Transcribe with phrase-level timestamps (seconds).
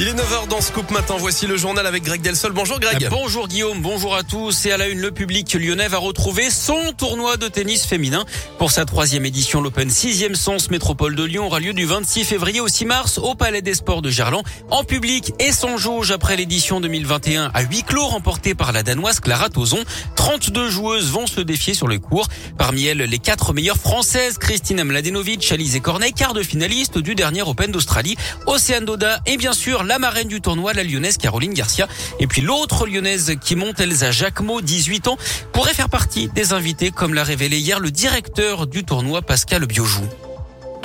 [0.00, 1.16] Il est 9h dans Scoop Matin.
[1.18, 2.52] Voici le journal avec Greg Delsol.
[2.52, 3.08] Bonjour Greg.
[3.10, 4.64] Bonjour Guillaume, bonjour à tous.
[4.66, 8.24] Et à la une, le public lyonnais va retrouver son tournoi de tennis féminin.
[8.58, 12.60] Pour sa troisième édition, l'Open 6e Sens Métropole de Lyon aura lieu du 26 février
[12.60, 14.44] au 6 mars au Palais des Sports de Gerland.
[14.70, 19.18] En public et sans jauge après l'édition 2021 à huis clos remportée par la Danoise
[19.18, 19.82] Clara Tozon.
[20.28, 22.28] 32 joueuses vont se défier sur le cours.
[22.58, 27.40] Parmi elles, les quatre meilleures françaises, Christina Mladenovic, Alizé Cornet, quart de finaliste du dernier
[27.40, 31.88] Open d'Australie, Océane Doda et bien sûr la marraine du tournoi, la lyonnaise Caroline Garcia.
[32.20, 35.16] Et puis l'autre lyonnaise qui monte, Elsa Jacquemot, 18 ans,
[35.54, 40.04] pourrait faire partie des invités, comme l'a révélé hier le directeur du tournoi, Pascal Biojou.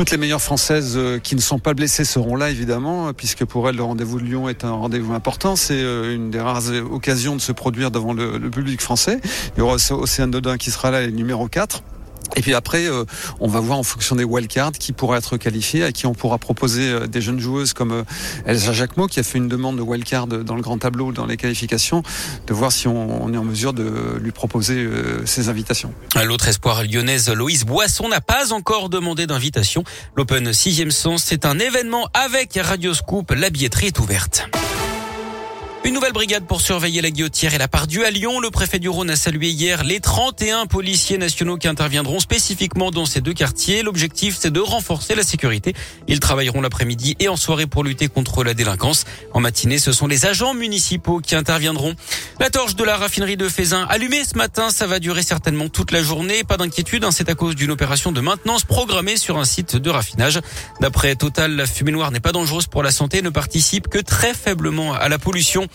[0.00, 3.68] Toutes les meilleures Françaises euh, qui ne sont pas blessées seront là, évidemment, puisque pour
[3.68, 5.56] elles, le rendez-vous de Lyon est un rendez-vous important.
[5.56, 9.20] C'est euh, une des rares occasions de se produire devant le, public français.
[9.54, 11.82] Il y aura Océane Dodin qui sera là, numéro 4.
[12.36, 13.04] Et puis après, euh,
[13.40, 16.38] on va voir en fonction des wildcards qui pourra être qualifiés, à qui on pourra
[16.38, 18.02] proposer euh, des jeunes joueuses comme euh,
[18.46, 21.36] Elsa Jacquemot, qui a fait une demande de wildcard dans le grand tableau, dans les
[21.36, 22.02] qualifications,
[22.46, 24.88] de voir si on, est en mesure de lui proposer
[25.24, 25.92] ces invitations.
[26.24, 29.84] L'autre espoir lyonnaise, Loïse Boisson, n'a pas encore demandé d'invitation.
[30.16, 33.32] L'Open 6e sens, c'est un événement avec Radio Scoop.
[33.32, 34.48] La billetterie est ouverte.
[35.82, 38.38] Une nouvelle brigade pour surveiller la guillotière et la part du à Lyon.
[38.38, 43.06] Le préfet du Rhône a salué hier les 31 policiers nationaux qui interviendront spécifiquement dans
[43.06, 43.82] ces deux quartiers.
[43.82, 45.74] L'objectif, c'est de renforcer la sécurité.
[46.06, 49.06] Ils travailleront l'après-midi et en soirée pour lutter contre la délinquance.
[49.32, 51.94] En matinée, ce sont les agents municipaux qui interviendront.
[52.40, 55.92] La torche de la raffinerie de Fézin allumée ce matin, ça va durer certainement toute
[55.92, 56.44] la journée.
[56.44, 59.88] Pas d'inquiétude, hein, c'est à cause d'une opération de maintenance programmée sur un site de
[59.88, 60.40] raffinage.
[60.82, 63.98] D'après Total, la fumée noire n'est pas dangereuse pour la santé et ne participe que
[63.98, 65.68] très faiblement à la pollution.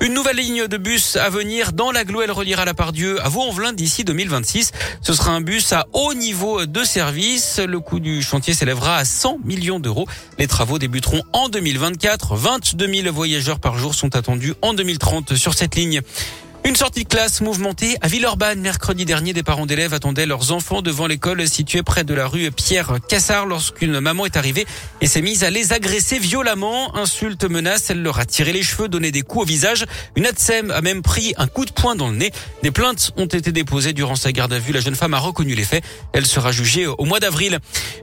[0.00, 3.74] Une nouvelle ligne de bus à venir dans l'agglo, elle reliera la Pardieu à Vaux-en-Velin
[3.74, 4.72] d'ici 2026.
[5.02, 7.58] Ce sera un bus à haut niveau de service.
[7.58, 10.08] Le coût du chantier s'élèvera à 100 millions d'euros.
[10.38, 12.34] Les travaux débuteront en 2024.
[12.34, 16.00] 22 000 voyageurs par jour sont attendus en 2030 sur cette ligne.
[16.62, 18.60] Une sortie de classe mouvementée à Villeurbanne.
[18.60, 22.50] Mercredi dernier, des parents d'élèves attendaient leurs enfants devant l'école située près de la rue
[22.50, 24.66] Pierre Cassard lorsqu'une maman est arrivée
[25.00, 26.94] et s'est mise à les agresser violemment.
[26.96, 29.86] Insulte, menace, elle leur a tiré les cheveux, donné des coups au visage.
[30.16, 32.30] Une ADSEM a même pris un coup de poing dans le nez.
[32.62, 34.72] Des plaintes ont été déposées durant sa garde à vue.
[34.72, 35.82] La jeune femme a reconnu les faits.
[36.12, 37.58] Elle sera jugée au mois d'avril.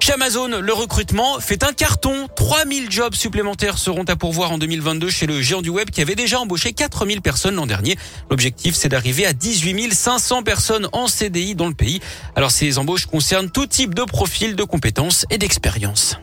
[0.09, 2.28] Amazon, le recrutement fait un carton.
[2.35, 6.16] 3000 jobs supplémentaires seront à pourvoir en 2022 chez le géant du web qui avait
[6.16, 7.97] déjà embauché 4000 personnes l'an dernier.
[8.29, 12.00] L'objectif, c'est d'arriver à 18 500 personnes en CDI dans le pays.
[12.35, 16.17] Alors ces embauches concernent tout type de profil, de compétences et d'expérience.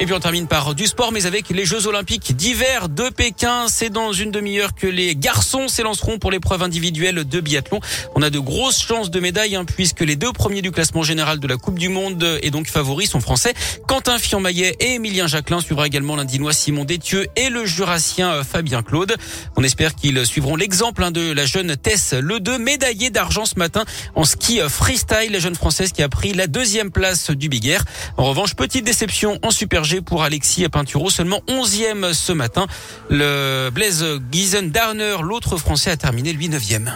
[0.00, 3.66] Et puis on termine par du sport, mais avec les Jeux Olympiques d'hiver de Pékin.
[3.66, 7.80] C'est dans une demi-heure que les garçons s'élanceront pour l'épreuve individuelle de biathlon.
[8.14, 11.40] On a de grosses chances de médailles, hein, puisque les deux premiers du classement général
[11.40, 13.54] de la Coupe du Monde et donc favoris sont français.
[13.88, 18.84] Quentin Fion-Maillet et Emilien Jacquelin suivra également l'Indinois Simon Détieux et le Jurassien euh, Fabien
[18.84, 19.16] Claude.
[19.56, 23.58] On espère qu'ils suivront l'exemple hein, de la jeune Tess Le 2, médaillée d'argent ce
[23.58, 23.84] matin
[24.14, 27.66] en ski euh, freestyle, la jeune française qui a pris la deuxième place du Big
[27.66, 27.84] Air.
[28.16, 32.66] En revanche, petite déception en Super pour Alexis Pinturo, seulement 11e ce matin.
[33.10, 36.92] Le Blaise Giesen Darner, l'autre français, a terminé lui 9e.